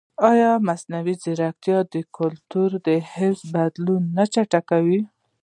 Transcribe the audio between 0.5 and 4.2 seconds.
مصنوعي ځیرکتیا د کلتوري حافظې بدلون